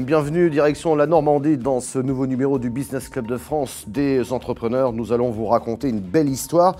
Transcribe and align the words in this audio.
Bienvenue, 0.00 0.50
direction 0.50 0.94
la 0.96 1.06
Normandie, 1.06 1.56
dans 1.56 1.80
ce 1.80 1.98
nouveau 1.98 2.26
numéro 2.26 2.58
du 2.58 2.68
Business 2.68 3.08
Club 3.08 3.26
de 3.26 3.38
France 3.38 3.84
des 3.86 4.32
entrepreneurs. 4.32 4.92
Nous 4.92 5.12
allons 5.12 5.30
vous 5.30 5.46
raconter 5.46 5.88
une 5.88 6.00
belle 6.00 6.28
histoire 6.28 6.76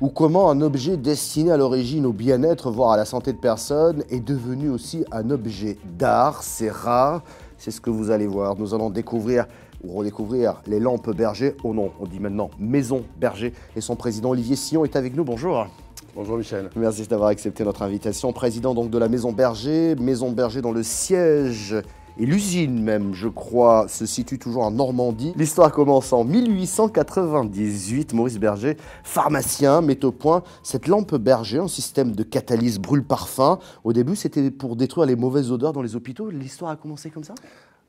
ou 0.00 0.10
comment 0.10 0.48
un 0.48 0.60
objet 0.60 0.96
destiné 0.96 1.50
à 1.50 1.56
l'origine 1.56 2.06
au 2.06 2.12
bien-être, 2.12 2.70
voire 2.70 2.92
à 2.92 2.96
la 2.96 3.04
santé 3.04 3.32
de 3.32 3.38
personnes, 3.38 4.04
est 4.10 4.20
devenu 4.20 4.70
aussi 4.70 5.04
un 5.10 5.30
objet 5.30 5.76
d'art. 5.98 6.44
C'est 6.44 6.70
rare, 6.70 7.22
c'est 7.56 7.72
ce 7.72 7.80
que 7.80 7.90
vous 7.90 8.12
allez 8.12 8.28
voir. 8.28 8.56
Nous 8.56 8.74
allons 8.74 8.90
découvrir 8.90 9.46
ou 9.84 9.92
redécouvrir 9.92 10.62
les 10.66 10.80
lampes 10.80 11.10
Berger. 11.10 11.54
Oh 11.64 11.74
non, 11.74 11.90
on 12.00 12.06
dit 12.06 12.20
maintenant 12.20 12.50
Maison 12.58 13.04
Berger. 13.18 13.52
Et 13.76 13.80
son 13.80 13.96
président 13.96 14.30
Olivier 14.30 14.56
Sillon 14.56 14.84
est 14.84 14.96
avec 14.96 15.14
nous. 15.14 15.24
Bonjour. 15.24 15.66
Bonjour 16.14 16.36
Michel. 16.36 16.70
Merci 16.74 17.06
d'avoir 17.06 17.28
accepté 17.28 17.64
notre 17.64 17.82
invitation. 17.82 18.32
Président 18.32 18.74
donc 18.74 18.90
de 18.90 18.98
la 18.98 19.08
Maison 19.08 19.32
Berger, 19.32 19.94
Maison 19.96 20.32
Berger 20.32 20.62
dont 20.62 20.72
le 20.72 20.82
siège 20.82 21.76
et 22.20 22.26
l'usine 22.26 22.82
même, 22.82 23.14
je 23.14 23.28
crois, 23.28 23.86
se 23.86 24.04
situe 24.04 24.40
toujours 24.40 24.64
en 24.64 24.72
Normandie. 24.72 25.32
L'histoire 25.36 25.70
commence 25.70 26.12
en 26.12 26.24
1898. 26.24 28.12
Maurice 28.12 28.38
Berger, 28.38 28.76
pharmacien, 29.04 29.80
met 29.82 30.04
au 30.04 30.10
point 30.10 30.42
cette 30.64 30.88
lampe 30.88 31.14
Berger, 31.14 31.58
un 31.58 31.68
système 31.68 32.10
de 32.12 32.24
catalyse 32.24 32.80
brûle-parfum. 32.80 33.60
Au 33.84 33.92
début, 33.92 34.16
c'était 34.16 34.50
pour 34.50 34.74
détruire 34.74 35.06
les 35.06 35.14
mauvaises 35.14 35.52
odeurs 35.52 35.72
dans 35.72 35.82
les 35.82 35.94
hôpitaux. 35.94 36.28
L'histoire 36.30 36.72
a 36.72 36.76
commencé 36.76 37.08
comme 37.10 37.22
ça? 37.22 37.34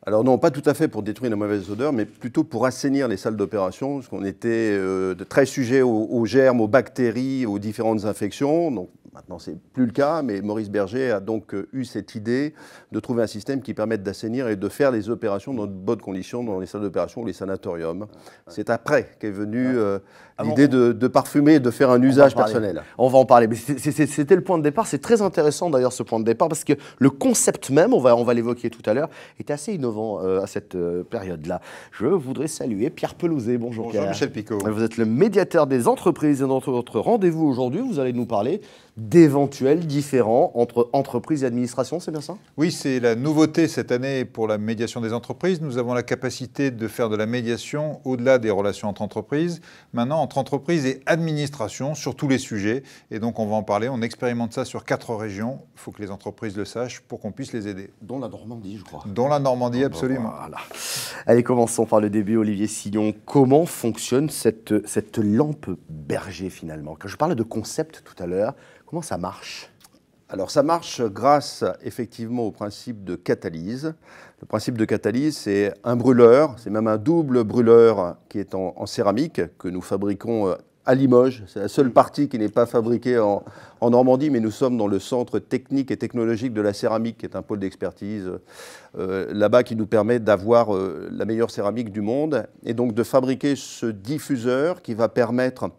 Alors 0.05 0.23
non, 0.23 0.37
pas 0.37 0.49
tout 0.49 0.63
à 0.65 0.73
fait 0.73 0.87
pour 0.87 1.03
détruire 1.03 1.29
les 1.29 1.35
mauvaises 1.35 1.69
odeurs, 1.69 1.91
mais 1.91 2.05
plutôt 2.05 2.45
pour 2.45 2.65
assainir 2.65 3.09
les 3.09 3.17
salles 3.17 3.35
d'opération, 3.35 3.95
parce 3.95 4.07
qu'on 4.07 4.23
était 4.23 4.47
euh, 4.47 5.13
très 5.27 5.45
sujet 5.45 5.81
aux, 5.81 6.25
germes, 6.25 6.61
aux 6.61 6.67
bactéries, 6.69 7.45
aux 7.45 7.59
différentes 7.59 8.05
infections. 8.05 8.87
Maintenant, 9.13 9.39
c'est 9.39 9.57
plus 9.73 9.85
le 9.85 9.91
cas, 9.91 10.21
mais 10.21 10.41
Maurice 10.41 10.69
Berger 10.69 11.11
a 11.11 11.19
donc 11.19 11.55
euh, 11.55 11.67
eu 11.73 11.83
cette 11.83 12.13
idée 12.13 12.53
de 12.91 12.99
trouver 12.99 13.23
un 13.23 13.27
système 13.27 13.61
qui 13.61 13.73
permette 13.73 14.03
d'assainir 14.03 14.47
et 14.47 14.55
de 14.55 14.69
faire 14.69 14.91
les 14.91 15.09
opérations 15.09 15.53
dans 15.53 15.65
de 15.65 15.71
bonnes 15.71 16.01
conditions 16.01 16.43
dans 16.43 16.59
les 16.59 16.67
salles 16.67 16.81
d'opération 16.81 17.21
ou 17.21 17.25
les 17.25 17.33
sanatoriums. 17.33 18.05
C'est 18.47 18.69
après 18.69 19.09
qu'est 19.19 19.31
venue 19.31 19.77
euh, 19.77 19.99
l'idée 20.43 20.67
de, 20.67 21.07
parfumer 21.07 21.55
et 21.55 21.59
de 21.59 21.71
faire 21.71 21.89
un 21.89 22.01
usage 22.01 22.35
personnel. 22.35 22.83
On 22.97 23.07
va 23.07 23.17
en 23.17 23.25
parler. 23.25 23.47
Mais 23.47 23.55
c'était 23.55 24.35
le 24.35 24.43
point 24.43 24.57
de 24.57 24.63
départ. 24.63 24.85
C'est 24.85 25.01
très 25.01 25.21
intéressant 25.21 25.69
d'ailleurs 25.69 25.93
ce 25.93 26.03
point 26.03 26.19
de 26.19 26.25
départ 26.25 26.47
parce 26.47 26.63
que 26.63 26.73
le 26.99 27.09
concept 27.09 27.71
même, 27.71 27.93
on 27.93 27.99
va, 27.99 28.15
on 28.15 28.23
va 28.23 28.33
l'évoquer 28.33 28.69
tout 28.69 28.87
à 28.87 28.93
l'heure, 28.93 29.09
est 29.39 29.49
assez 29.49 29.73
innovant 29.73 30.21
euh, 30.21 30.41
à 30.41 30.47
cette 30.47 30.77
période-là. 31.09 31.61
Je 31.91 32.05
voudrais 32.05 32.47
saluer 32.47 32.89
Pierre 32.89 33.15
Pelouzet. 33.15 33.57
Bonjour, 33.57 33.85
Bonjour 33.85 34.07
Michel 34.07 34.31
Picot. 34.31 34.59
Vous 34.59 34.83
êtes 34.83 34.97
le 34.97 35.05
médiateur 35.05 35.65
des 35.65 35.87
entreprises 35.87 36.41
et 36.41 36.47
dans 36.47 36.59
votre 36.59 36.99
rendez-vous 36.99 37.45
aujourd'hui, 37.45 37.81
vous 37.81 37.99
allez 37.99 38.13
nous 38.13 38.25
parler 38.27 38.61
d'éventuels 38.99 39.87
différends 39.87 40.51
entre 40.55 40.89
entreprises 40.93 41.43
et 41.43 41.47
administration, 41.47 41.99
c'est 41.99 42.11
bien 42.11 42.21
ça? 42.21 42.37
Oui, 42.57 42.71
c'est 42.71 42.99
la 42.99 43.15
nouveauté 43.15 43.67
cette 43.67 43.91
année 43.91 44.25
pour 44.25 44.47
la 44.47 44.57
médiation 44.57 45.01
des 45.01 45.13
entreprises. 45.13 45.61
Nous 45.61 45.77
avons 45.77 45.93
la 45.93 46.03
capacité 46.03 46.69
de 46.69 46.87
faire 46.87 47.09
de 47.09 47.15
la 47.15 47.25
médiation 47.25 48.01
au-delà 48.03 48.37
des 48.37 48.49
relations 48.49 48.89
entre 48.89 49.01
entreprises, 49.01 49.61
maintenant 49.93 50.21
entre 50.21 50.37
entreprises 50.37 50.85
et 50.85 51.01
administration 51.05 51.95
sur 51.95 52.15
tous 52.15 52.27
les 52.27 52.37
sujets. 52.37 52.83
Et 53.09 53.19
donc 53.19 53.39
on 53.39 53.47
va 53.47 53.55
en 53.55 53.63
parler, 53.63 53.89
on 53.89 54.01
expérimente 54.01 54.53
ça 54.53 54.65
sur 54.65 54.83
quatre 54.83 55.15
régions. 55.15 55.61
Il 55.75 55.79
faut 55.79 55.91
que 55.91 56.01
les 56.01 56.11
entreprises 56.11 56.57
le 56.57 56.65
sachent 56.65 56.99
pour 56.99 57.19
qu'on 57.19 57.31
puisse 57.31 57.53
les 57.53 57.67
aider. 57.67 57.91
Dont 58.01 58.19
la 58.19 58.27
Normandie, 58.27 58.77
je 58.77 58.83
crois. 58.83 59.03
Dont 59.05 59.29
la 59.29 59.39
Normandie, 59.39 59.83
absolument. 59.83 60.33
Voilà. 60.37 60.57
Allez, 61.25 61.43
commençons 61.43 61.85
par 61.85 62.01
le 62.01 62.09
début, 62.09 62.35
Olivier 62.35 62.67
Sillon. 62.67 63.13
Comment 63.25 63.65
fonctionne 63.65 64.29
cette, 64.29 64.85
cette 64.85 65.17
lampe 65.17 65.69
berger 65.89 66.49
finalement? 66.49 66.97
Quand 66.99 67.07
je 67.07 67.15
parlais 67.15 67.35
de 67.35 67.43
concept 67.43 68.03
tout 68.03 68.21
à 68.21 68.27
l'heure, 68.27 68.55
Comment 68.89 69.03
ça 69.03 69.19
marche 69.19 69.69
alors 70.31 70.51
ça 70.51 70.61
marche 70.61 71.01
grâce 71.01 71.63
effectivement 71.83 72.43
au 72.43 72.51
principe 72.51 73.03
de 73.03 73.15
catalyse. 73.15 73.95
Le 74.41 74.45
principe 74.45 74.77
de 74.77 74.85
catalyse, 74.85 75.35
c'est 75.35 75.73
un 75.83 75.95
brûleur, 75.95 76.53
c'est 76.59 76.69
même 76.69 76.85
un 76.85 76.97
double 76.97 77.43
brûleur 77.43 78.15
qui 78.29 78.37
est 78.37 78.53
en, 78.53 78.85
céramique 78.85 79.41
que 79.57 79.67
nous 79.67 79.81
fabriquons 79.81 80.49
euh, 80.49 80.55
à 80.85 80.93
Limoges. 80.93 81.43
C'est 81.47 81.59
la 81.59 81.67
seule 81.67 81.91
partie 81.91 82.29
qui 82.29 82.37
n'est 82.37 82.49
pas 82.49 82.67
fabriquée 82.67 83.17
en, 83.17 83.43
Normandie, 83.81 84.29
mais 84.29 84.39
nous 84.39 84.51
sommes 84.51 84.77
dans 84.77 84.87
le 84.87 84.99
centre 84.99 85.39
technique 85.39 85.89
et 85.89 85.97
technologique 85.97 86.53
de 86.53 86.61
la 86.61 86.73
céramique, 86.73 87.17
qui 87.17 87.25
est 87.25 87.35
un 87.35 87.41
pôle 87.41 87.59
d'expertise 87.59 88.29
euh, 88.99 89.33
là-bas 89.33 89.63
qui 89.63 89.75
nous 89.75 89.87
permet 89.87 90.19
d'avoir 90.19 90.75
euh, 90.75 91.09
la 91.11 91.25
meilleure 91.25 91.49
céramique 91.49 91.91
du 91.91 92.01
monde 92.01 92.45
et 92.63 92.75
donc 92.75 92.93
de 92.93 93.03
fabriquer 93.03 93.55
ce 93.55 93.87
diffuseur 93.87 94.83
qui 94.83 94.93
va 94.93 95.09
permettre 95.09 95.71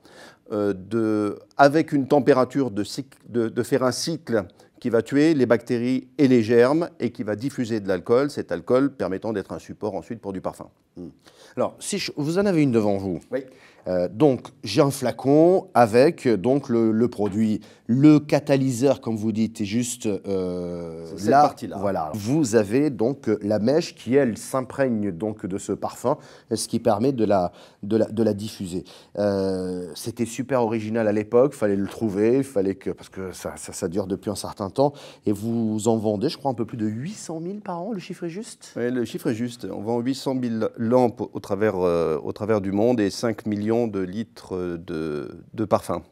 de, 0.50 1.38
avec 1.56 1.92
une 1.92 2.08
température 2.08 2.70
de, 2.70 2.84
de, 3.28 3.62
faire 3.62 3.84
un 3.84 3.92
cycle 3.92 4.44
qui 4.80 4.90
va 4.90 5.02
tuer 5.02 5.34
les 5.34 5.46
bactéries 5.46 6.08
et 6.18 6.26
les 6.26 6.42
germes 6.42 6.88
et 6.98 7.10
qui 7.10 7.22
va 7.22 7.36
diffuser 7.36 7.80
de 7.80 7.86
l'alcool, 7.86 8.30
cet 8.30 8.50
alcool 8.50 8.92
permettant 8.92 9.32
d'être 9.32 9.52
un 9.52 9.58
support 9.58 9.94
ensuite 9.94 10.20
pour 10.20 10.32
du 10.32 10.40
parfum. 10.40 10.68
Hmm. 10.96 11.08
Alors, 11.56 11.76
si 11.78 12.02
vous 12.16 12.38
en 12.38 12.46
avez 12.46 12.62
une 12.62 12.72
devant 12.72 12.96
vous. 12.96 13.20
Oui. 13.30 13.44
Euh, 13.86 14.08
donc, 14.12 14.48
j'ai 14.62 14.80
un 14.80 14.90
flacon 14.90 15.68
avec 15.74 16.28
donc 16.28 16.68
le, 16.68 17.08
produit. 17.08 17.60
Le 17.86 18.20
catalyseur, 18.20 19.00
comme 19.00 19.16
vous 19.16 19.32
dites, 19.32 19.60
est 19.60 19.64
juste 19.64 20.06
euh, 20.06 21.06
cette 21.16 21.28
là. 21.28 21.42
Partie 21.42 21.66
-là. 21.66 21.78
Voilà. 21.78 22.12
Vous 22.14 22.54
avez 22.54 22.90
donc 22.90 23.30
la 23.42 23.58
mèche 23.58 23.94
qui, 23.94 24.14
elle, 24.14 24.36
s'imprègne 24.36 25.10
donc 25.10 25.46
de 25.46 25.58
ce 25.58 25.72
parfum, 25.72 26.16
ce 26.54 26.68
qui 26.68 26.78
permet 26.78 27.12
de 27.12 27.24
la, 27.24 27.52
de 27.82 27.96
la, 27.96 28.06
de 28.06 28.22
la 28.22 28.34
diffuser. 28.34 28.84
Euh, 29.18 29.90
c'était 29.94 30.26
super 30.26 30.62
original 30.62 31.08
à 31.08 31.12
l'époque, 31.12 31.54
fallait 31.54 31.76
le 31.76 31.88
trouver, 31.88 32.42
fallait 32.42 32.76
que 32.76 32.90
parce 32.90 33.08
que 33.08 33.32
ça, 33.32 33.54
ça, 33.56 33.88
dure 33.88 34.06
depuis 34.06 34.30
un 34.30 34.36
certain 34.36 34.70
temps. 34.70 34.92
Et 35.26 35.32
vous 35.32 35.88
en 35.88 35.96
vendez, 35.96 36.28
je 36.28 36.38
crois, 36.38 36.50
un 36.50 36.54
peu 36.54 36.66
plus 36.66 36.78
de 36.78 36.86
800 36.86 37.40
000 37.42 37.54
par 37.64 37.80
an. 37.80 37.92
Le 37.92 37.98
chiffre 37.98 38.24
est 38.24 38.30
juste? 38.30 38.72
Oui, 38.76 38.90
le 38.90 39.04
chiffre 39.04 39.28
est 39.28 39.34
juste. 39.34 39.66
On 39.70 39.80
vend 39.80 39.98
800 39.98 40.36
000 40.40 40.54
lampes 40.76 41.22
au 41.32 41.40
travers, 41.40 41.76
au 41.76 42.32
travers 42.32 42.60
du 42.60 42.72
monde 42.72 43.00
et 43.00 43.10
5 43.10 43.46
millions 43.46 43.69
de 43.70 44.00
litres 44.00 44.78
de, 44.78 45.30
de 45.54 45.64
parfum. 45.64 46.02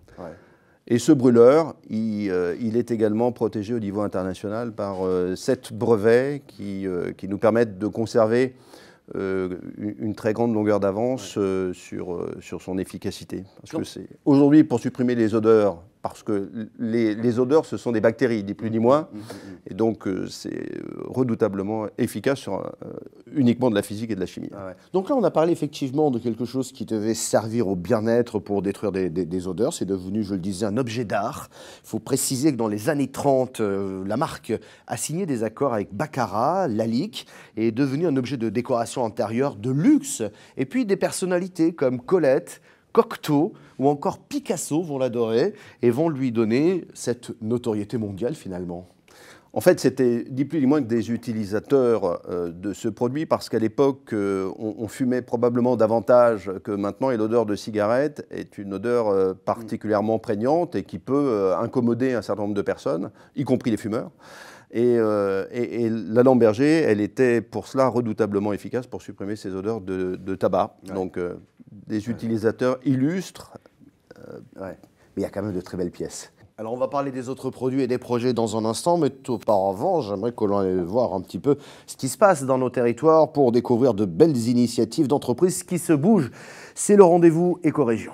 Et 0.91 0.99
ce 0.99 1.13
brûleur, 1.13 1.75
euh, 1.93 2.57
il, 2.61 2.77
est 2.77 2.91
également 2.91 3.31
protégé 3.31 3.75
au 3.75 3.79
niveau 3.79 4.01
international 4.01 4.73
par 4.73 5.07
euh, 5.07 5.37
sept 5.37 5.75
brevets 5.75 6.43
qui, 6.47 6.87
euh, 6.87 7.13
qui, 7.13 7.29
nous 7.29 7.37
permettent 7.37 7.79
de 7.79 7.87
conserver 7.87 8.55
une, 9.15 10.15
très 10.15 10.35
grande 10.35 10.53
longueur 10.53 10.81
d'avance 10.81 11.39
sur, 11.73 12.27
sur 12.41 12.61
son 12.61 12.77
efficacité. 12.77 13.45
Aujourd'hui 14.27 14.65
pour 14.65 14.81
supprimer 14.81 15.15
les 15.15 15.35
odeurs 15.35 15.83
parce 16.03 16.23
que 16.23 16.51
les, 16.79 17.39
odeurs, 17.39 17.65
ce 17.65 17.77
sont 17.77 17.93
des 17.93 18.01
bactéries, 18.01 18.45
ni 18.45 18.55
plus 18.55 18.71
ni 18.71 18.79
moins, 18.79 19.09
mmh, 19.13 19.17
mmh, 19.17 19.21
mmh. 19.21 19.71
et 19.71 19.75
donc 19.75 20.09
c'est 20.29 20.71
redoutablement 21.05 21.87
efficace 21.99 22.39
sur 22.39 22.55
euh, 22.55 22.71
uniquement 23.38 23.71
de 23.71 23.75
la 23.75 23.82
physique 23.82 24.10
et 24.10 24.15
de 24.15 24.21
la 24.21 24.26
chimie. 24.26 24.50
Ah 24.54 24.75
donc 24.93 25.09
là, 25.09 25.16
on 25.16 25.25
a 25.25 25.31
parlé 25.31 25.53
effectivement 25.53 26.10
de 26.10 26.19
quelque 26.19 26.44
chose 26.44 26.72
qui 26.72 26.84
devait 26.84 27.15
servir 27.15 27.69
au 27.69 27.76
bien-être 27.76 28.38
pour 28.38 28.62
détruire 28.62 28.93
des, 28.93 29.49
odeurs. 29.49 29.72
C'est 29.72 29.84
devenu, 29.84 30.22
je 30.22 30.34
le 30.34 30.41
disais, 30.41 30.66
un 30.66 30.76
objet 30.76 31.04
d'art. 31.04 31.48
Il 31.84 31.88
faut 31.88 31.98
préciser 31.98 32.53
que 32.53 32.56
dans 32.56 32.69
les 32.69 32.88
années 32.88 33.09
30, 33.09 33.60
euh, 33.60 34.04
la 34.06 34.16
marque 34.16 34.53
a 34.87 34.97
signé 34.97 35.27
des 35.27 35.44
accords 35.44 35.72
avec 35.72 35.94
Baccarat, 35.94 36.69
Lalique, 36.69 37.27
et 37.56 37.69
est 37.69 37.72
devenu 37.72 38.06
un 38.06 38.16
objet 38.16 38.37
de 38.37 38.48
décoration 38.48 39.04
intérieure 39.04 39.56
de 39.56 39.71
luxe. 39.71 40.22
Et 40.56 40.66
puis 40.66 40.84
des 40.84 40.97
personnalités 40.97 41.72
comme 41.72 42.00
Colette, 42.00 42.60
Cocteau 42.93 43.53
ou 43.78 43.88
encore 43.88 44.19
Picasso 44.19 44.82
vont 44.82 44.98
l'adorer 44.98 45.54
et 45.82 45.91
vont 45.91 46.09
lui 46.09 46.32
donner 46.32 46.87
cette 46.94 47.41
notoriété 47.43 47.97
mondiale 47.97 48.34
finalement. 48.34 48.88
En 49.53 49.60
fait, 49.60 49.81
c'était 49.81 50.26
ni 50.31 50.44
plus 50.44 50.60
ni 50.60 50.66
moins 50.66 50.82
que 50.82 50.86
des 50.86 51.10
utilisateurs 51.10 52.20
euh, 52.28 52.53
de 52.53 52.72
ce 52.72 52.88
produit 52.88 53.25
parce 53.25 53.48
qu'à 53.48 53.59
l'époque, 53.59 54.12
euh, 54.12 54.50
on, 54.59 54.86
fumait 54.88 55.22
probablement 55.22 55.76
davantage 55.76 56.50
que 56.64 56.70
maintenant 56.70 57.10
et 57.10 57.16
l'odeur 57.16 57.47
de 57.47 57.56
cigarette 57.56 58.26
est 58.30 58.59
une 58.59 58.74
odeur 58.74 59.09
euh, 59.09 59.33
particulièrement 59.33 60.18
prégnante 60.18 60.74
et 60.74 60.84
qui 60.84 60.98
peut 60.98 61.54
incommoder 61.59 62.12
un 62.12 62.22
certain 62.22 62.42
nombre 62.42 62.54
de 62.54 62.62
personnes, 62.62 63.10
y 63.36 63.45
compris 63.45 63.71
les 63.71 63.77
fumeurs. 63.77 64.10
Et, 64.71 64.98
la 64.98 66.22
lampe 66.22 66.41
berger, 66.41 66.83
elle 66.83 67.01
était 67.01 67.41
pour 67.41 67.66
cela 67.68 67.89
redoutablement 67.89 68.53
efficace 68.53 68.86
pour 68.86 69.01
supprimer 69.01 69.34
ces 69.34 69.54
odeurs 69.54 69.80
de, 69.80 70.34
tabac. 70.34 70.77
Donc, 70.94 71.18
des 71.72 72.10
utilisateurs 72.10 72.78
illustres. 72.84 73.56
Euh, 74.18 74.41
mais 74.60 74.77
il 75.16 75.22
y 75.22 75.27
a 75.27 75.30
quand 75.30 75.42
même 75.42 75.54
de 75.54 75.60
très 75.60 75.77
belles 75.77 75.91
pièces. 75.91 76.33
Alors 76.60 76.72
on 76.72 76.77
va 76.77 76.89
parler 76.89 77.13
des 77.13 77.28
autres 77.28 77.51
produits 77.51 77.83
et 77.83 77.87
des 77.87 77.99
projets 77.99 78.33
dans 78.33 78.57
un 78.57 78.65
instant, 78.65 78.99
mais 78.99 79.13
auparavant, 79.28 80.01
j'aimerais 80.01 80.33
que 80.33 80.45
l'on 80.45 80.59
aille 80.59 80.83
voir 80.84 81.15
un 81.15 81.21
petit 81.21 81.39
peu 81.39 81.57
ce 81.87 81.95
qui 81.95 82.09
se 82.09 82.19
passe 82.19 82.43
dans 82.43 82.59
nos 82.59 82.69
territoires 82.69 83.31
pour 83.31 83.53
découvrir 83.53 83.95
de 83.95 84.05
belles 84.05 84.49
initiatives 84.49 85.07
d'entreprises 85.07 85.63
qui 85.63 85.78
se 85.78 85.93
bougent. 85.93 86.33
C'est 86.75 86.97
le 86.97 87.05
rendez-vous 87.05 87.60
Éco-Région. 87.63 88.10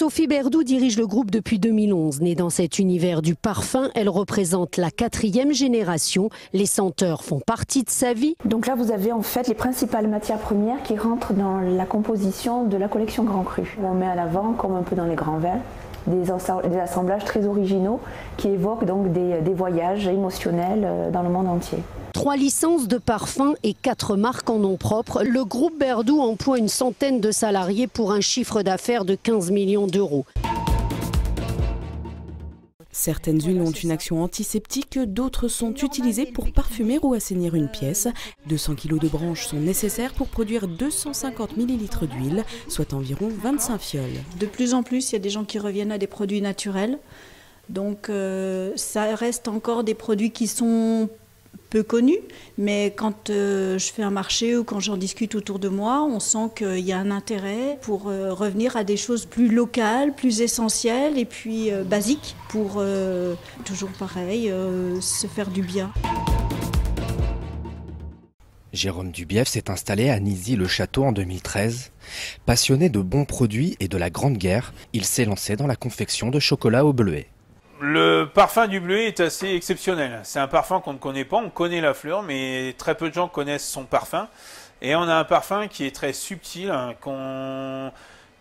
Sophie 0.00 0.26
Berdou 0.26 0.62
dirige 0.62 0.96
le 0.96 1.06
groupe 1.06 1.30
depuis 1.30 1.58
2011. 1.58 2.22
Née 2.22 2.34
dans 2.34 2.48
cet 2.48 2.78
univers 2.78 3.20
du 3.20 3.34
parfum, 3.34 3.90
elle 3.94 4.08
représente 4.08 4.78
la 4.78 4.90
quatrième 4.90 5.52
génération. 5.52 6.30
Les 6.54 6.64
senteurs 6.64 7.22
font 7.22 7.38
partie 7.38 7.82
de 7.82 7.90
sa 7.90 8.14
vie. 8.14 8.34
Donc 8.46 8.66
là, 8.66 8.74
vous 8.76 8.92
avez 8.92 9.12
en 9.12 9.20
fait 9.20 9.46
les 9.46 9.52
principales 9.52 10.08
matières 10.08 10.38
premières 10.38 10.82
qui 10.84 10.96
rentrent 10.96 11.34
dans 11.34 11.58
la 11.58 11.84
composition 11.84 12.64
de 12.64 12.78
la 12.78 12.88
collection 12.88 13.24
Grand 13.24 13.42
Cru. 13.42 13.76
On 13.84 13.92
met 13.92 14.06
à 14.06 14.14
l'avant, 14.14 14.54
comme 14.54 14.74
un 14.74 14.80
peu 14.80 14.96
dans 14.96 15.04
les 15.04 15.16
grands 15.16 15.36
verres, 15.36 15.60
des, 16.06 16.30
assemblages 16.80 17.26
très 17.26 17.44
originaux 17.44 18.00
qui 18.38 18.48
évoquent 18.48 18.86
donc 18.86 19.12
des, 19.12 19.52
voyages 19.52 20.06
émotionnels 20.06 20.82
euh, 20.82 21.10
dans 21.10 21.20
le 21.20 21.28
monde 21.28 21.46
entier. 21.46 21.80
Trois 22.12 22.36
licences 22.36 22.88
de 22.88 22.98
parfums 22.98 23.54
et 23.62 23.74
quatre 23.74 24.16
marques 24.16 24.50
en 24.50 24.58
nom 24.58 24.76
propre. 24.76 25.22
Le 25.22 25.44
groupe 25.44 25.78
Berdou 25.78 26.20
emploie 26.20 26.58
une 26.58 26.68
centaine 26.68 27.20
de 27.20 27.30
salariés 27.30 27.86
pour 27.86 28.12
un 28.12 28.20
chiffre 28.20 28.62
d'affaires 28.62 29.04
de 29.04 29.14
15 29.14 29.50
millions 29.50 29.86
d'euros. 29.86 30.24
Certaines 32.92 33.40
huiles 33.40 33.62
ont 33.62 33.70
une 33.70 33.92
action 33.92 34.22
antiseptique, 34.22 34.98
d'autres 34.98 35.48
sont 35.48 35.72
utilisées 35.74 36.26
pour 36.26 36.52
parfumer 36.52 36.98
ou 37.00 37.14
assainir 37.14 37.54
une 37.54 37.68
pièce. 37.68 38.08
200 38.46 38.74
kg 38.74 38.98
de 38.98 39.08
branches 39.08 39.46
sont 39.46 39.60
nécessaires 39.60 40.12
pour 40.12 40.26
produire 40.26 40.66
250 40.66 41.56
ml 41.56 42.08
d'huile, 42.08 42.44
soit 42.68 42.92
environ 42.92 43.28
25 43.42 43.78
fioles. 43.78 44.04
De 44.38 44.46
plus 44.46 44.74
en 44.74 44.82
plus, 44.82 45.10
il 45.10 45.12
y 45.14 45.16
a 45.16 45.20
des 45.20 45.30
gens 45.30 45.44
qui 45.44 45.58
reviennent 45.58 45.92
à 45.92 45.98
des 45.98 46.08
produits 46.08 46.42
naturels. 46.42 46.98
Donc 47.70 48.10
euh, 48.10 48.72
ça 48.74 49.14
reste 49.14 49.46
encore 49.46 49.84
des 49.84 49.94
produits 49.94 50.32
qui 50.32 50.48
sont 50.48 51.08
peu 51.70 51.82
connu, 51.84 52.16
mais 52.58 52.92
quand 52.94 53.30
euh, 53.30 53.78
je 53.78 53.92
fais 53.92 54.02
un 54.02 54.10
marché 54.10 54.56
ou 54.56 54.64
quand 54.64 54.80
j'en 54.80 54.96
discute 54.96 55.36
autour 55.36 55.60
de 55.60 55.68
moi, 55.68 56.02
on 56.02 56.18
sent 56.18 56.50
qu'il 56.56 56.80
y 56.80 56.92
a 56.92 56.98
un 56.98 57.12
intérêt 57.12 57.78
pour 57.80 58.08
euh, 58.08 58.34
revenir 58.34 58.76
à 58.76 58.84
des 58.84 58.96
choses 58.96 59.24
plus 59.24 59.48
locales, 59.48 60.14
plus 60.14 60.40
essentielles 60.40 61.16
et 61.16 61.24
puis 61.24 61.70
euh, 61.70 61.84
basiques 61.84 62.34
pour 62.48 62.82
toujours 63.64 63.90
pareil, 63.90 64.52
se 65.00 65.28
faire 65.28 65.48
du 65.50 65.62
bien. 65.62 65.92
Jérôme 68.72 69.12
Dubief 69.12 69.46
s'est 69.46 69.70
installé 69.70 70.10
à 70.10 70.18
Nizy-le-Château 70.18 71.04
en 71.04 71.12
2013. 71.12 71.92
Passionné 72.44 72.88
de 72.88 72.98
bons 72.98 73.24
produits 73.24 73.76
et 73.78 73.86
de 73.86 73.96
la 73.96 74.10
Grande 74.10 74.36
Guerre, 74.36 74.72
il 74.92 75.04
s'est 75.04 75.24
lancé 75.24 75.54
dans 75.54 75.68
la 75.68 75.76
confection 75.76 76.30
de 76.30 76.40
chocolat 76.40 76.84
au 76.84 76.92
bleuet. 76.92 77.28
Le 77.82 78.26
parfum 78.26 78.68
du 78.68 78.78
bleuet 78.78 79.06
est 79.06 79.20
assez 79.20 79.54
exceptionnel. 79.54 80.20
C'est 80.22 80.38
un 80.38 80.48
parfum 80.48 80.80
qu'on 80.80 80.92
ne 80.92 80.98
connaît 80.98 81.24
pas, 81.24 81.38
on 81.38 81.48
connaît 81.48 81.80
la 81.80 81.94
fleur, 81.94 82.22
mais 82.22 82.74
très 82.76 82.94
peu 82.94 83.08
de 83.08 83.14
gens 83.14 83.26
connaissent 83.26 83.66
son 83.66 83.84
parfum. 83.84 84.28
Et 84.82 84.94
on 84.94 85.02
a 85.02 85.14
un 85.14 85.24
parfum 85.24 85.66
qui 85.66 85.86
est 85.86 85.94
très 85.94 86.12
subtil, 86.12 86.70
hein, 86.70 86.92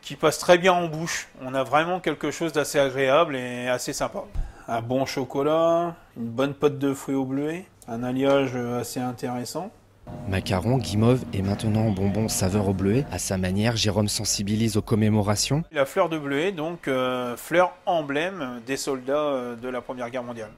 qui 0.02 0.16
passe 0.18 0.40
très 0.40 0.58
bien 0.58 0.74
en 0.74 0.88
bouche. 0.88 1.30
On 1.42 1.54
a 1.54 1.64
vraiment 1.64 2.02
quelque 2.02 2.32
chose 2.32 2.52
d'assez 2.52 2.80
agréable 2.80 3.38
et 3.38 3.70
assez 3.70 3.94
sympa. 3.94 4.26
Un 4.68 4.82
bon 4.82 5.06
chocolat, 5.06 5.96
une 6.18 6.28
bonne 6.28 6.54
pote 6.54 6.78
de 6.78 6.94
fruits 6.94 7.16
au 7.16 7.24
bleuet, 7.24 7.66
un 7.88 8.04
alliage 8.04 8.58
assez 8.58 9.00
intéressant. 9.00 9.72
Macaron, 10.30 10.78
guimauve 10.78 11.24
et 11.34 11.42
maintenant 11.42 11.90
bonbon 11.90 12.28
saveur 12.28 12.68
au 12.68 12.74
bleuet. 12.74 13.06
À 13.12 13.18
sa 13.18 13.38
manière, 13.38 13.76
Jérôme 13.76 14.08
sensibilise 14.08 14.78
aux 14.78 14.82
commémorations. 14.82 15.64
La 15.72 15.86
fleur 15.86 16.10
de 16.10 16.20
bleuet, 16.20 16.52
donc 16.52 16.88
euh, 16.88 17.36
fleur 17.36 17.74
emblème 17.86 18.62
des 18.68 18.78
soldats 18.78 19.18
euh, 19.18 19.56
de 19.56 19.68
la 19.68 19.82
Première 19.82 20.10
Guerre 20.10 20.24
mondiale. 20.24 20.52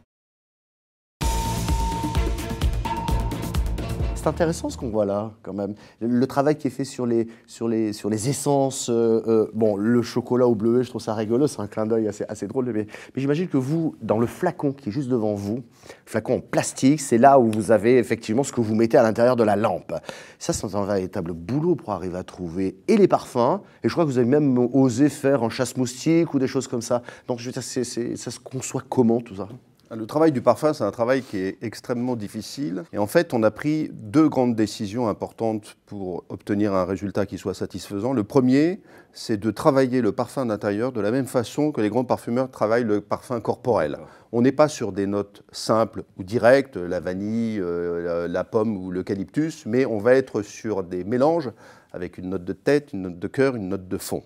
C'est 4.21 4.27
intéressant 4.27 4.69
ce 4.69 4.77
qu'on 4.77 4.89
voit 4.89 5.07
là, 5.07 5.31
quand 5.41 5.53
même. 5.53 5.73
Le 5.99 6.27
travail 6.27 6.55
qui 6.55 6.67
est 6.67 6.69
fait 6.69 6.83
sur 6.83 7.07
les, 7.07 7.25
sur 7.47 7.67
les, 7.67 7.91
sur 7.91 8.07
les 8.07 8.29
essences. 8.29 8.87
Euh, 8.87 9.19
euh, 9.25 9.47
bon, 9.55 9.75
le 9.75 10.03
chocolat 10.03 10.45
au 10.45 10.53
bleuet, 10.53 10.83
je 10.83 10.89
trouve 10.89 11.01
ça 11.01 11.15
rigolo, 11.15 11.47
c'est 11.47 11.59
un 11.59 11.65
clin 11.65 11.87
d'œil 11.87 12.07
assez, 12.07 12.23
assez 12.29 12.45
drôle. 12.45 12.71
Mais, 12.71 12.85
j'imagine 13.15 13.47
que 13.47 13.57
vous, 13.57 13.95
dans 13.99 14.19
le 14.19 14.27
flacon 14.27 14.73
qui 14.73 14.89
est 14.89 14.91
juste 14.91 15.09
devant 15.09 15.33
vous, 15.33 15.63
flacon 16.05 16.35
en 16.35 16.39
plastique, 16.39 17.01
c'est 17.01 17.17
là 17.17 17.39
où 17.39 17.49
vous 17.49 17.71
avez 17.71 17.97
effectivement 17.97 18.43
ce 18.43 18.53
que 18.53 18.61
vous 18.61 18.75
mettez 18.75 18.95
à 18.95 19.01
l'intérieur 19.01 19.35
de 19.35 19.43
la 19.43 19.55
lampe. 19.55 19.95
Ça, 20.37 20.53
c'est 20.53 20.75
un 20.75 20.85
véritable 20.85 21.33
boulot 21.33 21.73
pour 21.73 21.89
arriver 21.89 22.19
à 22.19 22.23
trouver 22.23 22.75
et 22.87 22.97
les 22.97 23.07
parfums, 23.07 23.59
et 23.83 23.89
je 23.89 23.91
crois 23.91 24.03
que 24.03 24.09
vous 24.11 24.19
avez 24.19 24.29
même 24.29 24.55
osé 24.71 25.09
faire 25.09 25.41
en 25.41 25.49
chasse 25.49 25.75
moustique 25.77 26.31
ou 26.35 26.37
des 26.37 26.45
choses 26.45 26.67
comme 26.67 26.83
ça. 26.83 27.01
Donc, 27.27 27.39
je 27.39 27.47
veux 27.47 27.51
dire, 27.51 27.63
ça 27.63 28.31
se 28.31 28.39
conçoit 28.39 28.83
comment 28.87 29.19
tout 29.19 29.37
ça? 29.37 29.47
Le 29.95 30.05
travail 30.05 30.31
du 30.31 30.41
parfum, 30.41 30.73
c'est 30.73 30.83
un 30.83 30.91
travail 30.91 31.21
qui 31.21 31.37
est 31.37 31.57
extrêmement 31.61 32.15
difficile. 32.15 32.83
Et 32.93 32.97
en 32.97 33.07
fait, 33.07 33.33
on 33.33 33.43
a 33.43 33.51
pris 33.51 33.89
deux 33.91 34.29
grandes 34.29 34.55
décisions 34.55 35.09
importantes 35.09 35.75
pour 35.85 36.23
obtenir 36.29 36.73
un 36.73 36.85
résultat 36.85 37.25
qui 37.25 37.37
soit 37.37 37.53
satisfaisant. 37.53 38.13
Le 38.13 38.23
premier, 38.23 38.81
c'est 39.11 39.37
de 39.37 39.51
travailler 39.51 40.01
le 40.01 40.13
parfum 40.13 40.45
d'intérieur 40.45 40.93
de 40.93 41.01
la 41.01 41.11
même 41.11 41.27
façon 41.27 41.71
que 41.71 41.81
les 41.81 41.89
grands 41.89 42.05
parfumeurs 42.05 42.49
travaillent 42.49 42.85
le 42.85 43.01
parfum 43.01 43.41
corporel. 43.41 43.97
On 44.31 44.41
n'est 44.41 44.53
pas 44.53 44.69
sur 44.69 44.93
des 44.93 45.07
notes 45.07 45.43
simples 45.51 46.03
ou 46.17 46.23
directes, 46.23 46.77
la 46.77 47.01
vanille, 47.01 47.59
euh, 47.59 48.29
la 48.29 48.43
pomme 48.45 48.77
ou 48.77 48.91
l'eucalyptus, 48.91 49.65
mais 49.65 49.85
on 49.85 49.97
va 49.97 50.13
être 50.13 50.41
sur 50.41 50.83
des 50.83 51.03
mélanges 51.03 51.51
avec 51.91 52.17
une 52.17 52.29
note 52.29 52.45
de 52.45 52.53
tête, 52.53 52.93
une 52.93 53.01
note 53.01 53.19
de 53.19 53.27
cœur, 53.27 53.57
une 53.57 53.67
note 53.67 53.89
de 53.89 53.97
fond. 53.97 54.23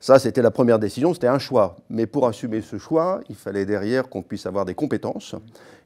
Ça, 0.00 0.20
c'était 0.20 0.42
la 0.42 0.52
première 0.52 0.78
décision, 0.78 1.12
c'était 1.12 1.26
un 1.26 1.40
choix. 1.40 1.76
Mais 1.90 2.06
pour 2.06 2.28
assumer 2.28 2.60
ce 2.60 2.78
choix, 2.78 3.20
il 3.28 3.34
fallait 3.34 3.66
derrière 3.66 4.08
qu'on 4.08 4.22
puisse 4.22 4.46
avoir 4.46 4.64
des 4.64 4.74
compétences. 4.74 5.34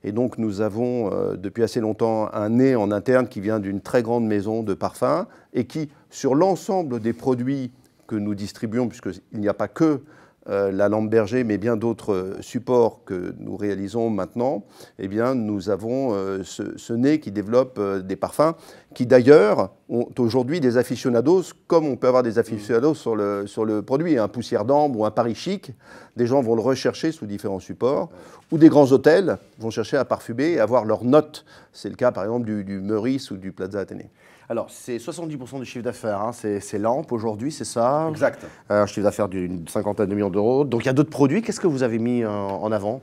Et 0.04 0.12
donc, 0.12 0.36
nous 0.36 0.60
avons 0.60 1.10
euh, 1.10 1.36
depuis 1.36 1.62
assez 1.62 1.80
longtemps 1.80 2.28
un 2.34 2.50
nez 2.50 2.76
en 2.76 2.90
interne 2.90 3.26
qui 3.26 3.40
vient 3.40 3.58
d'une 3.58 3.80
très 3.80 4.02
grande 4.02 4.26
maison 4.26 4.62
de 4.62 4.74
parfums 4.74 5.26
et 5.54 5.64
qui, 5.64 5.88
sur 6.10 6.34
l'ensemble 6.34 7.00
des 7.00 7.14
produits 7.14 7.70
que 8.06 8.16
nous 8.16 8.34
distribuons, 8.34 8.88
puisqu'il 8.88 9.40
n'y 9.40 9.48
a 9.48 9.54
pas 9.54 9.68
que 9.68 10.02
la 10.46 10.88
lampe 10.88 11.08
berger, 11.08 11.44
mais 11.44 11.58
bien 11.58 11.76
d'autres 11.76 12.36
supports 12.40 13.04
que 13.04 13.34
nous 13.38 13.56
réalisons 13.56 14.10
maintenant, 14.10 14.64
eh 14.98 15.08
bien, 15.08 15.34
nous 15.34 15.70
avons 15.70 16.14
euh, 16.14 16.42
ce, 16.44 16.92
nez 16.92 17.20
qui 17.20 17.30
développe 17.30 17.76
euh, 17.78 18.00
des 18.00 18.16
parfums 18.16 18.54
qui 18.94 19.06
d'ailleurs 19.06 19.70
ont 19.88 20.08
aujourd'hui 20.18 20.60
des 20.60 20.76
aficionados, 20.76 21.42
comme 21.66 21.86
on 21.86 21.96
peut 21.96 22.08
avoir 22.08 22.22
des 22.22 22.38
aficionados 22.38 22.94
sur 22.94 23.16
le, 23.16 23.46
sur 23.46 23.64
le 23.64 23.82
produit, 23.82 24.18
un 24.18 24.28
poussière 24.28 24.64
d'ambre 24.64 25.00
ou 25.00 25.06
un 25.06 25.10
Paris 25.10 25.34
chic, 25.34 25.72
des 26.16 26.26
gens 26.26 26.42
vont 26.42 26.54
le 26.54 26.62
rechercher 26.62 27.12
sous 27.12 27.26
différents 27.26 27.60
supports, 27.60 28.10
ou 28.50 28.58
des 28.58 28.68
grands 28.68 28.90
hôtels 28.92 29.38
vont 29.58 29.70
chercher 29.70 29.96
à 29.96 30.04
parfumer 30.04 30.52
et 30.52 30.60
avoir 30.60 30.84
leur 30.84 31.04
note. 31.04 31.44
C'est 31.72 31.88
le 31.88 31.96
cas 31.96 32.12
par 32.12 32.24
exemple 32.24 32.46
du 32.46 32.80
Meurice 32.80 33.30
ou 33.30 33.36
du 33.36 33.52
Plaza 33.52 33.80
Athénée. 33.80 34.10
Alors, 34.52 34.66
c'est 34.68 34.98
70% 34.98 35.60
du 35.60 35.64
chiffre 35.64 35.82
d'affaires, 35.82 36.20
hein. 36.20 36.32
c'est 36.34 36.78
lampes 36.78 37.10
aujourd'hui, 37.10 37.50
c'est 37.50 37.64
ça? 37.64 38.06
Exact. 38.10 38.44
Un 38.68 38.84
chiffre 38.84 39.04
d'affaires 39.04 39.30
d'une 39.30 39.66
cinquantaine 39.66 40.10
de 40.10 40.14
millions 40.14 40.28
d'euros. 40.28 40.66
Donc, 40.66 40.82
il 40.82 40.88
y 40.88 40.90
a 40.90 40.92
d'autres 40.92 41.08
produits. 41.08 41.40
Qu'est-ce 41.40 41.58
que 41.58 41.66
vous 41.66 41.82
avez 41.82 41.98
mis 41.98 42.22
en, 42.26 42.70
avant? 42.70 43.00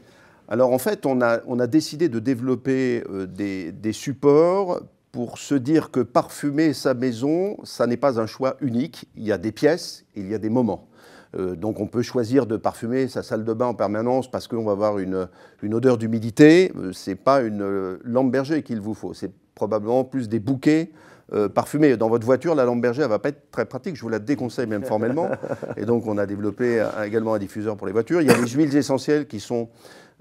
Alors, 0.47 0.71
en 0.71 0.77
fait, 0.77 1.07
on 1.07 1.23
a, 1.23 1.39
on 1.47 1.59
a 1.59 1.65
décidé 1.65 2.07
de 2.07 2.19
développer 2.19 3.03
euh, 3.09 3.25
des, 3.25 3.71
des 3.71 3.93
supports 3.93 4.79
pour 5.11 5.39
se 5.39 5.55
dire 5.55 5.89
que 5.89 6.01
parfumer 6.01 6.71
sa 6.73 6.93
maison, 6.93 7.57
ça 7.63 7.87
n'est 7.87 7.97
pas 7.97 8.19
un 8.19 8.27
choix 8.27 8.55
unique. 8.61 9.09
Il 9.17 9.23
y 9.23 9.31
a 9.31 9.39
des 9.39 9.51
pièces, 9.51 10.05
il 10.15 10.29
y 10.29 10.35
a 10.35 10.37
des 10.37 10.51
moments. 10.51 10.87
Euh, 11.35 11.55
donc 11.55 11.79
on 11.79 11.87
peut 11.87 12.03
choisir 12.03 12.45
de 12.45 12.57
parfumer 12.57 13.07
sa 13.07 13.23
salle 13.23 13.43
de 13.43 13.53
bain 13.53 13.65
en 13.65 13.73
permanence 13.73 14.29
parce 14.29 14.47
qu'on 14.47 14.65
va 14.65 14.73
avoir 14.73 14.99
une, 14.99 15.27
une 15.63 15.73
odeur 15.73 15.97
d'humidité. 15.97 16.71
Euh, 16.77 16.93
Ce 16.93 17.09
n'est 17.09 17.15
pas 17.15 17.41
une 17.41 17.97
lampe 18.03 18.31
berger 18.31 18.61
qu'il 18.61 18.81
vous 18.81 18.93
faut, 18.93 19.15
c'est 19.15 19.31
probablement 19.55 20.03
plus 20.03 20.29
des 20.29 20.39
bouquets 20.39 20.91
euh, 21.33 21.49
parfumée. 21.49 21.95
Dans 21.97 22.09
votre 22.09 22.25
voiture, 22.25 22.55
la 22.55 22.65
lampe 22.65 22.81
berger, 22.81 23.03
elle 23.03 23.09
va 23.09 23.19
pas 23.19 23.29
être 23.29 23.51
très 23.51 23.65
pratique. 23.65 23.95
Je 23.95 24.01
vous 24.01 24.09
la 24.09 24.19
déconseille 24.19 24.67
même 24.67 24.83
formellement. 24.83 25.29
Et 25.77 25.85
donc, 25.85 26.07
on 26.07 26.17
a 26.17 26.25
développé 26.25 26.83
également 27.05 27.35
un 27.35 27.39
diffuseur 27.39 27.77
pour 27.77 27.87
les 27.87 27.93
voitures. 27.93 28.21
Il 28.21 28.27
y 28.27 28.31
a 28.31 28.37
les 28.37 28.47
huiles 28.47 28.75
essentielles 28.75 29.27
qui 29.27 29.39
sont 29.39 29.69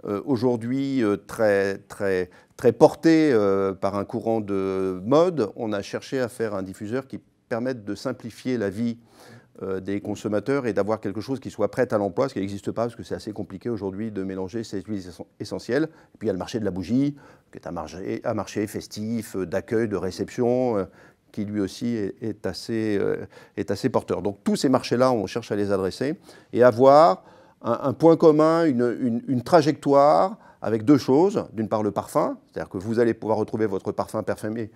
euh, 0.05 0.21
aujourd'hui 0.27 1.03
euh, 1.03 1.17
très, 1.17 1.79
très, 1.79 2.31
très 2.57 2.73
portées 2.73 3.35
par 3.81 3.97
un 3.97 4.05
courant 4.05 4.41
de 4.41 5.01
mode. 5.05 5.51
On 5.57 5.73
a 5.73 5.81
cherché 5.83 6.21
à 6.21 6.29
faire 6.29 6.55
un 6.55 6.63
diffuseur 6.63 7.07
qui 7.07 7.21
permette 7.49 7.85
de 7.85 7.95
simplifier 7.95 8.59
la 8.59 8.69
vie 8.69 8.99
des 9.81 10.01
consommateurs 10.01 10.67
et 10.67 10.73
d'avoir 10.73 11.01
quelque 11.01 11.21
chose 11.21 11.41
qui 11.41 11.51
soit 11.51 11.71
prêt 11.71 11.93
à 11.93 11.99
l'emploi, 11.99 12.29
ce 12.29 12.35
qui 12.35 12.41
n'existe 12.41 12.71
pas, 12.71 12.83
parce 12.83 12.95
que 12.95 13.03
c'est 13.03 13.15
assez 13.15 13.33
compliqué 13.33 13.69
aujourd'hui 13.69 14.13
de 14.13 14.23
mélanger 14.23 14.63
ces 14.63 14.83
huiles 14.83 15.03
essentielles. 15.41 15.85
Et 16.15 16.19
puis 16.19 16.27
il 16.27 16.29
y 16.29 16.31
a 16.31 16.33
le 16.33 16.39
marché 16.39 16.61
de 16.61 16.65
la 16.65 16.71
bougie, 16.71 17.17
qui 17.51 17.59
est 17.59 17.67
un 17.67 17.73
marché, 17.73 18.21
un 18.25 18.35
marché 18.35 18.67
festif, 18.67 19.35
euh, 19.37 19.47
d'accueil, 19.47 19.89
de 19.89 19.97
réception, 19.97 20.79
euh, 20.79 20.85
qui 21.33 21.45
lui 21.45 21.61
aussi 21.61 21.95
est, 21.97 22.47
assez, 22.47 22.99
est 23.57 23.71
assez 23.71 23.91
porteur. 23.91 24.23
Donc 24.23 24.39
tous 24.45 24.57
ces 24.57 24.71
marchés-là, 24.71 25.13
on 25.13 25.27
cherche 25.27 25.53
à 25.53 25.57
les 25.57 25.73
adresser 25.73 26.15
et 26.55 26.63
avoir 26.63 27.23
un, 27.61 27.93
point 27.93 28.17
commun, 28.17 28.65
une, 28.65 29.23
une 29.29 29.43
trajectoire 29.43 30.39
avec 30.63 30.85
deux 30.85 30.99
choses. 30.99 31.47
D'une 31.53 31.69
part, 31.69 31.83
le 31.83 31.91
parfum, 31.91 32.39
c'est-à-dire 32.47 32.69
que 32.69 32.79
vous 32.79 32.99
allez 32.99 33.15
pouvoir 33.15 33.39
retrouver 33.39 33.67
votre 33.67 33.93
parfum 33.93 34.23
parfumé 34.23 34.71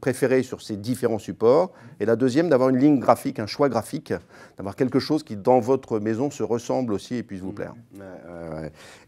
préféré 0.00 0.42
sur 0.42 0.62
ces 0.62 0.76
différents 0.76 1.18
supports. 1.18 1.72
Et 2.00 2.06
la 2.06 2.16
deuxième, 2.16 2.48
d'avoir 2.48 2.70
une 2.70 2.78
ligne 2.78 2.98
graphique, 2.98 3.38
un 3.38 3.46
choix 3.46 3.68
graphique, 3.68 4.12
d'avoir 4.56 4.76
quelque 4.76 4.98
chose 4.98 5.22
qui, 5.22 5.36
dans 5.36 5.60
votre 5.60 5.98
maison, 5.98 6.30
se 6.30 6.42
ressemble 6.42 6.92
aussi 6.92 7.16
et 7.16 7.22
puisse 7.22 7.40
vous 7.40 7.52
plaire. 7.52 7.74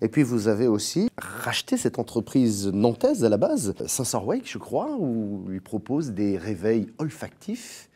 Et 0.01 0.09
puis, 0.09 0.23
vous 0.23 0.49
avez 0.49 0.67
aussi 0.67 1.09
racheté 1.19 1.77
cette 1.77 1.99
entreprise 1.99 2.69
nantaise 2.69 3.25
à 3.25 3.29
la 3.29 3.37
base, 3.37 3.75
Wake, 4.25 4.51
je 4.51 4.59
crois, 4.59 4.97
où 4.99 5.45
lui 5.49 5.61
propose 5.61 6.13
des 6.13 6.39
réveils 6.39 6.89
olfactifs 6.99 7.89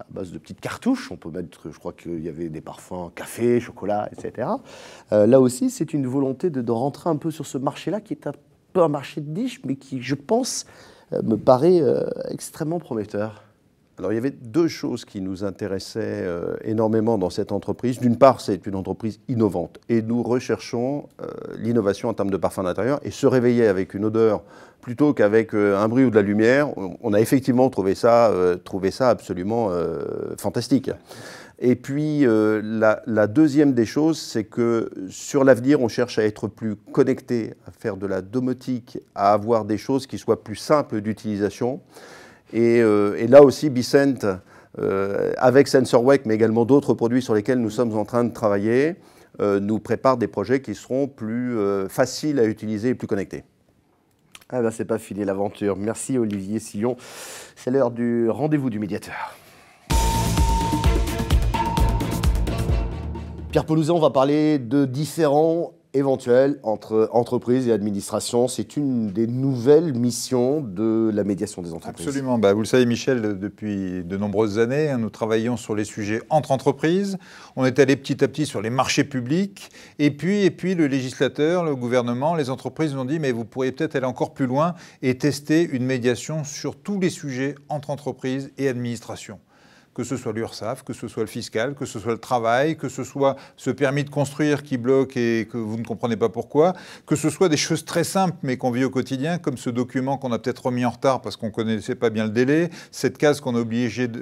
à 0.00 0.06
base 0.10 0.32
de 0.32 0.38
petites 0.38 0.60
cartouches. 0.60 1.10
On 1.10 1.16
peut 1.16 1.30
mettre, 1.30 1.70
je 1.70 1.78
crois 1.78 1.92
qu'il 1.92 2.20
y 2.20 2.28
avait 2.28 2.48
des 2.48 2.60
parfums 2.60 3.10
café, 3.14 3.60
chocolat, 3.60 4.08
etc. 4.12 4.48
Euh, 5.12 5.26
là 5.26 5.40
aussi, 5.40 5.70
c'est 5.70 5.92
une 5.92 6.06
volonté 6.06 6.50
de, 6.50 6.70
rentrer 6.70 7.10
un 7.10 7.16
peu 7.16 7.30
sur 7.30 7.46
ce 7.46 7.58
marché-là, 7.58 8.00
qui 8.00 8.14
est 8.14 8.26
un 8.26 8.32
peu 8.72 8.82
un 8.82 8.88
marché 8.88 9.20
de 9.20 9.30
niche, 9.30 9.60
mais 9.64 9.76
qui, 9.76 10.00
je 10.00 10.14
pense, 10.14 10.66
euh, 11.12 11.22
me 11.22 11.36
paraît 11.36 11.80
euh, 11.80 12.04
extrêmement 12.28 12.78
prometteur. 12.78 13.44
Alors 14.00 14.12
il 14.12 14.14
y 14.14 14.18
avait 14.18 14.30
deux 14.30 14.66
choses 14.66 15.04
qui 15.04 15.20
nous 15.20 15.44
intéressaient 15.44 16.22
euh, 16.24 16.56
énormément 16.64 17.18
dans 17.18 17.28
cette 17.28 17.52
entreprise. 17.52 18.00
D'une 18.00 18.16
part, 18.16 18.40
c'est 18.40 18.66
une 18.66 18.74
entreprise 18.74 19.20
innovante 19.28 19.78
et 19.90 20.00
nous 20.00 20.22
recherchons 20.22 21.06
euh, 21.20 21.26
l'innovation 21.58 22.08
en 22.08 22.14
termes 22.14 22.30
de 22.30 22.38
parfum 22.38 22.62
d'intérieur 22.62 22.98
et 23.02 23.10
se 23.10 23.26
réveiller 23.26 23.66
avec 23.66 23.92
une 23.92 24.06
odeur 24.06 24.42
plutôt 24.80 25.12
qu'avec 25.12 25.54
euh, 25.54 25.76
un 25.76 25.86
bruit 25.86 26.04
ou 26.04 26.10
de 26.10 26.14
la 26.14 26.22
lumière. 26.22 26.70
On, 27.02 27.12
a 27.12 27.20
effectivement 27.20 27.68
trouvé 27.68 27.94
ça, 27.94 28.32
trouvé 28.64 28.90
ça 28.90 29.10
absolument 29.10 29.68
fantastique. 30.38 30.90
Et 31.58 31.76
puis 31.76 32.24
la, 32.24 33.02
la, 33.04 33.26
deuxième 33.26 33.74
des 33.74 33.84
choses, 33.84 34.18
c'est 34.18 34.44
que 34.44 34.88
sur 35.10 35.44
l'avenir, 35.44 35.82
on 35.82 35.88
cherche 35.88 36.18
à 36.18 36.24
être 36.24 36.48
plus 36.48 36.76
connecté, 36.76 37.52
à 37.66 37.70
faire 37.70 37.98
de 37.98 38.06
la 38.06 38.22
domotique, 38.22 38.98
à 39.14 39.34
avoir 39.34 39.66
des 39.66 39.76
choses 39.76 40.06
qui 40.06 40.16
soient 40.16 40.42
plus 40.42 40.56
simples 40.56 41.02
d'utilisation. 41.02 41.82
Et, 42.52 42.80
euh, 42.80 43.16
et, 43.16 43.26
là 43.26 43.42
aussi, 43.42 43.70
Bicent, 43.70 44.26
euh, 44.78 45.32
avec 45.36 45.68
SensorWake, 45.68 46.26
mais 46.26 46.34
également 46.34 46.64
d'autres 46.64 46.94
produits 46.94 47.22
sur 47.22 47.34
lesquels 47.34 47.60
nous 47.60 47.70
sommes 47.70 47.96
en 47.96 48.04
train 48.04 48.24
de 48.24 48.32
travailler, 48.32 48.96
euh, 49.40 49.60
nous 49.60 49.78
prépare 49.78 50.16
des 50.16 50.26
projets 50.26 50.60
qui 50.60 50.74
seront 50.74 51.06
plus 51.06 51.56
faciles 51.88 52.38
à 52.38 52.44
utiliser 52.44 52.90
et 52.90 52.94
plus 52.94 53.06
connectés. 53.06 53.44
Ah 54.52 54.62
ben, 54.62 54.70
c'est 54.72 54.84
pas 54.84 54.98
fini 54.98 55.24
l'aventure. 55.24 55.76
Merci 55.76 56.18
Olivier 56.18 56.58
Sillon. 56.58 56.96
C'est 57.54 57.70
l'heure 57.70 57.92
du 57.92 58.28
rendez-vous 58.28 58.68
du 58.68 58.80
médiateur. 58.80 59.36
Pierre 63.52 63.64
Pelouzin, 63.64 63.94
on 63.94 64.00
va 64.00 64.10
parler 64.10 64.58
de 64.58 64.84
différents 64.84 65.72
éventuelle 65.94 66.58
entre 66.62 67.08
entreprises 67.12 67.68
et 67.68 67.72
administration. 67.72 68.48
C'est 68.48 68.76
une 68.76 69.10
des 69.10 69.26
nouvelles 69.26 69.94
missions 69.94 70.60
de 70.60 71.10
la 71.12 71.24
médiation 71.24 71.62
des 71.62 71.72
entreprises. 71.72 72.06
Absolument. 72.06 72.38
Bah, 72.38 72.52
vous 72.52 72.60
le 72.60 72.66
savez, 72.66 72.86
Michel, 72.86 73.38
depuis 73.38 74.04
de 74.04 74.16
nombreuses 74.16 74.58
années, 74.58 74.90
hein, 74.90 74.98
nous 74.98 75.10
travaillons 75.10 75.56
sur 75.56 75.74
les 75.74 75.84
sujets 75.84 76.22
entre 76.30 76.52
entreprises. 76.52 77.18
On 77.56 77.64
est 77.64 77.78
allé 77.78 77.96
petit 77.96 78.22
à 78.22 78.28
petit 78.28 78.46
sur 78.46 78.62
les 78.62 78.70
marchés 78.70 79.04
publics. 79.04 79.70
Et 79.98 80.10
puis, 80.10 80.42
et 80.44 80.50
puis 80.50 80.74
le 80.74 80.86
législateur, 80.86 81.64
le 81.64 81.74
gouvernement, 81.74 82.34
les 82.34 82.50
entreprises 82.50 82.94
nous 82.94 83.00
ont 83.00 83.04
dit, 83.04 83.18
mais 83.18 83.32
vous 83.32 83.44
pourriez 83.44 83.72
peut-être 83.72 83.96
aller 83.96 84.06
encore 84.06 84.32
plus 84.32 84.46
loin 84.46 84.74
et 85.02 85.18
tester 85.18 85.62
une 85.62 85.84
médiation 85.84 86.44
sur 86.44 86.76
tous 86.76 87.00
les 87.00 87.10
sujets 87.10 87.54
entre 87.68 87.90
entreprises 87.90 88.52
et 88.58 88.68
administration 88.68 89.40
que 90.00 90.04
ce 90.04 90.16
soit 90.16 90.32
l'URSSAF, 90.32 90.82
que 90.82 90.94
ce 90.94 91.08
soit 91.08 91.24
le 91.24 91.28
fiscal, 91.28 91.74
que 91.74 91.84
ce 91.84 91.98
soit 91.98 92.12
le 92.12 92.18
travail, 92.18 92.78
que 92.78 92.88
ce 92.88 93.04
soit 93.04 93.36
ce 93.58 93.68
permis 93.68 94.02
de 94.02 94.08
construire 94.08 94.62
qui 94.62 94.78
bloque 94.78 95.14
et 95.18 95.46
que 95.52 95.58
vous 95.58 95.76
ne 95.76 95.84
comprenez 95.84 96.16
pas 96.16 96.30
pourquoi, 96.30 96.72
que 97.04 97.16
ce 97.16 97.28
soit 97.28 97.50
des 97.50 97.58
choses 97.58 97.84
très 97.84 98.02
simples 98.02 98.38
mais 98.42 98.56
qu'on 98.56 98.70
vit 98.70 98.84
au 98.84 98.88
quotidien, 98.88 99.36
comme 99.36 99.58
ce 99.58 99.68
document 99.68 100.16
qu'on 100.16 100.32
a 100.32 100.38
peut-être 100.38 100.64
remis 100.64 100.86
en 100.86 100.90
retard 100.90 101.20
parce 101.20 101.36
qu'on 101.36 101.48
ne 101.48 101.50
connaissait 101.50 101.96
pas 101.96 102.08
bien 102.08 102.24
le 102.24 102.30
délai, 102.30 102.70
cette 102.90 103.18
case 103.18 103.42
qu'on 103.42 103.54
a, 103.54 103.62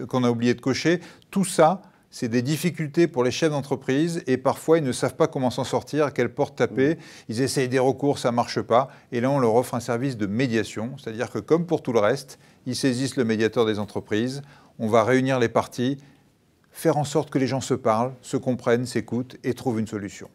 qu'on 0.08 0.24
oublié 0.24 0.54
de 0.54 0.60
cocher, 0.60 0.98
tout 1.30 1.44
ça, 1.44 1.80
c'est 2.10 2.28
des 2.28 2.42
difficultés 2.42 3.06
pour 3.06 3.22
les 3.22 3.30
chefs 3.30 3.52
d'entreprise 3.52 4.24
et 4.26 4.36
parfois 4.36 4.78
ils 4.78 4.84
ne 4.84 4.90
savent 4.90 5.14
pas 5.14 5.28
comment 5.28 5.50
s'en 5.50 5.62
sortir, 5.62 6.06
à 6.06 6.10
quelle 6.10 6.34
porte 6.34 6.56
taper. 6.56 6.98
Ils 7.28 7.40
essayent 7.40 7.68
des 7.68 7.78
recours, 7.78 8.18
ça 8.18 8.32
ne 8.32 8.34
marche 8.36 8.62
pas. 8.62 8.88
Et 9.12 9.20
là, 9.20 9.30
on 9.30 9.38
leur 9.38 9.54
offre 9.54 9.74
un 9.74 9.80
service 9.80 10.16
de 10.16 10.26
médiation, 10.26 10.96
c'est-à-dire 10.98 11.30
que 11.30 11.38
comme 11.38 11.66
pour 11.66 11.82
tout 11.82 11.92
le 11.92 12.00
reste, 12.00 12.40
ils 12.66 12.74
saisissent 12.74 13.16
le 13.16 13.24
médiateur 13.24 13.64
des 13.64 13.78
entreprises 13.78 14.42
on 14.78 14.88
va 14.88 15.04
réunir 15.04 15.38
les 15.38 15.48
parties, 15.48 15.98
faire 16.70 16.96
en 16.96 17.04
sorte 17.04 17.30
que 17.30 17.38
les 17.38 17.46
gens 17.46 17.60
se 17.60 17.74
parlent, 17.74 18.12
se 18.22 18.36
comprennent, 18.36 18.86
s'écoutent 18.86 19.36
et 19.44 19.54
trouvent 19.54 19.80
une 19.80 19.86
solution. 19.86 20.28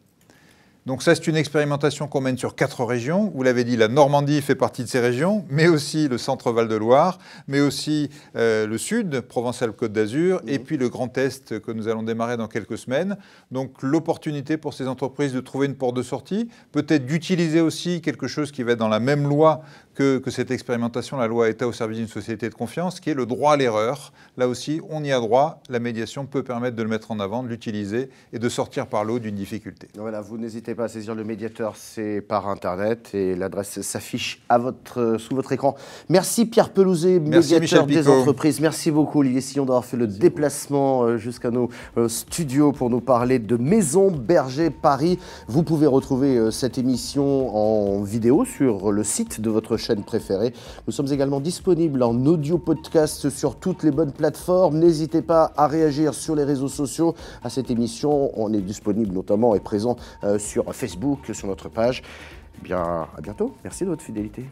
Donc 0.86 1.02
ça, 1.02 1.14
c'est 1.14 1.26
une 1.28 1.36
expérimentation 1.36 2.08
qu'on 2.08 2.20
mène 2.20 2.36
sur 2.36 2.54
quatre 2.54 2.84
régions. 2.84 3.32
Vous 3.34 3.42
l'avez 3.42 3.64
dit, 3.64 3.74
la 3.74 3.88
Normandie 3.88 4.42
fait 4.42 4.54
partie 4.54 4.82
de 4.82 4.88
ces 4.88 5.00
régions, 5.00 5.46
mais 5.48 5.66
aussi 5.66 6.08
le 6.08 6.18
centre 6.18 6.52
Val-de-Loire, 6.52 7.18
mais 7.48 7.60
aussi 7.60 8.10
euh, 8.36 8.66
le 8.66 8.76
sud, 8.76 9.22
Provence-Alpes-Côte 9.22 9.92
d'Azur, 9.92 10.42
mmh. 10.44 10.48
et 10.50 10.58
puis 10.58 10.76
le 10.76 10.90
Grand 10.90 11.16
Est 11.16 11.58
que 11.60 11.72
nous 11.72 11.88
allons 11.88 12.02
démarrer 12.02 12.36
dans 12.36 12.48
quelques 12.48 12.76
semaines. 12.76 13.16
Donc 13.50 13.82
l'opportunité 13.82 14.58
pour 14.58 14.74
ces 14.74 14.86
entreprises 14.86 15.32
de 15.32 15.40
trouver 15.40 15.68
une 15.68 15.74
porte 15.74 15.96
de 15.96 16.02
sortie, 16.02 16.50
peut-être 16.70 17.06
d'utiliser 17.06 17.62
aussi 17.62 18.02
quelque 18.02 18.26
chose 18.26 18.52
qui 18.52 18.62
va 18.62 18.72
être 18.72 18.78
dans 18.78 18.88
la 18.88 19.00
même 19.00 19.26
loi 19.26 19.62
que, 19.94 20.18
que, 20.18 20.30
cette 20.30 20.50
expérimentation, 20.50 21.16
la 21.16 21.26
loi 21.26 21.48
État 21.48 21.66
au 21.66 21.72
service 21.72 21.98
d'une 21.98 22.08
société 22.08 22.48
de 22.48 22.54
confiance, 22.54 23.00
qui 23.00 23.10
est 23.10 23.14
le 23.14 23.26
droit 23.26 23.52
à 23.52 23.56
l'erreur. 23.56 24.12
Là 24.36 24.48
aussi, 24.48 24.80
on 24.90 25.04
y 25.04 25.12
a 25.12 25.20
droit. 25.20 25.62
La 25.68 25.78
médiation 25.78 26.26
peut 26.26 26.42
permettre 26.42 26.76
de 26.76 26.82
le 26.82 26.88
mettre 26.88 27.10
en 27.12 27.20
avant, 27.20 27.42
de 27.42 27.48
l'utiliser 27.48 28.10
et 28.32 28.38
de 28.38 28.48
sortir 28.48 28.86
par 28.86 29.04
l'eau 29.04 29.18
d'une 29.18 29.36
difficulté. 29.36 29.88
Voilà, 29.96 30.20
vous 30.20 30.36
n'hésitez 30.36 30.74
pas 30.74 30.84
à 30.84 30.88
saisir 30.88 31.14
le 31.14 31.24
médiateur, 31.24 31.76
c'est 31.76 32.20
par 32.20 32.48
Internet 32.48 33.10
et 33.14 33.36
l'adresse 33.36 33.80
s'affiche 33.82 34.42
à 34.48 34.58
votre, 34.58 35.16
sous 35.18 35.34
votre 35.34 35.52
écran. 35.52 35.76
Merci 36.08 36.46
Pierre 36.46 36.70
Pelouzet, 36.70 37.20
Merci 37.20 37.54
médiateur 37.54 37.86
des 37.86 38.08
entreprises. 38.08 38.60
Merci 38.60 38.90
beaucoup 38.90 39.20
Olivier 39.20 39.40
Sillon 39.40 39.64
d'avoir 39.64 39.84
fait 39.84 39.96
le 39.96 40.06
Merci 40.06 40.18
déplacement 40.18 41.04
beaucoup. 41.04 41.18
jusqu'à 41.18 41.50
nos 41.50 41.70
studios 42.08 42.72
pour 42.72 42.90
nous 42.90 43.00
parler 43.00 43.38
de 43.38 43.56
Maison 43.56 44.10
Berger 44.10 44.70
Paris. 44.70 45.18
Vous 45.46 45.62
pouvez 45.62 45.86
retrouver 45.86 46.50
cette 46.50 46.78
émission 46.78 47.54
en 47.54 48.02
vidéo 48.02 48.44
sur 48.44 48.90
le 48.90 49.04
site 49.04 49.40
de 49.40 49.50
votre 49.50 49.76
chaîne 49.76 49.83
préférée. 49.92 50.52
Nous 50.86 50.92
sommes 50.92 51.12
également 51.12 51.40
disponibles 51.40 52.02
en 52.02 52.14
audio 52.26 52.58
podcast 52.58 53.28
sur 53.30 53.56
toutes 53.56 53.82
les 53.82 53.90
bonnes 53.90 54.12
plateformes. 54.12 54.78
N'hésitez 54.78 55.22
pas 55.22 55.52
à 55.56 55.66
réagir 55.66 56.14
sur 56.14 56.34
les 56.34 56.44
réseaux 56.44 56.68
sociaux 56.68 57.14
à 57.42 57.50
cette 57.50 57.70
émission. 57.70 58.30
On 58.40 58.52
est 58.52 58.60
disponible 58.60 59.14
notamment 59.14 59.54
et 59.54 59.60
présent 59.60 59.96
euh, 60.24 60.38
sur 60.38 60.74
Facebook, 60.74 61.30
sur 61.32 61.48
notre 61.48 61.68
page. 61.68 62.02
Eh 62.60 62.62
bien, 62.64 62.78
à 63.16 63.20
bientôt. 63.22 63.54
Merci 63.62 63.84
de 63.84 63.90
votre 63.90 64.02
fidélité. 64.02 64.44